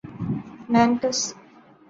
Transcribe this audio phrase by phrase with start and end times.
[0.71, 1.19] مینکس